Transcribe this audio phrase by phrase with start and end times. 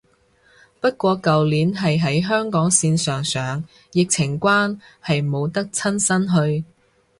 [0.79, 6.65] 不過舊年係喺香港線上上，疫情關係冇得親身去